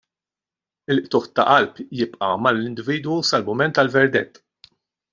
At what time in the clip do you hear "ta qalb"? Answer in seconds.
1.41-1.83